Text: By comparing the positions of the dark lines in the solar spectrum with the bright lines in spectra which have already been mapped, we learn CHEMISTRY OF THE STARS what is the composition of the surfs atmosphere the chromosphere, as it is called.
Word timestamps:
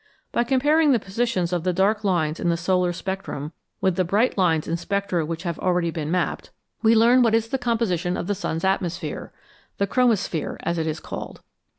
By 0.31 0.43
comparing 0.45 0.93
the 0.93 0.99
positions 0.99 1.53
of 1.53 1.63
the 1.63 1.73
dark 1.73 2.03
lines 2.03 2.39
in 2.39 2.49
the 2.49 2.57
solar 2.57 2.91
spectrum 2.91 3.51
with 3.81 3.97
the 3.97 4.03
bright 4.03 4.35
lines 4.35 4.67
in 4.67 4.75
spectra 4.75 5.23
which 5.27 5.43
have 5.43 5.59
already 5.59 5.91
been 5.91 6.09
mapped, 6.09 6.49
we 6.81 6.95
learn 6.95 7.17
CHEMISTRY 7.17 7.17
OF 7.17 7.21
THE 7.21 7.23
STARS 7.23 7.23
what 7.25 7.35
is 7.35 7.51
the 7.51 7.63
composition 7.63 8.17
of 8.17 8.25
the 8.25 8.33
surfs 8.35 8.65
atmosphere 8.65 9.31
the 9.77 9.85
chromosphere, 9.85 10.57
as 10.63 10.79
it 10.79 10.87
is 10.87 10.99
called. 10.99 11.41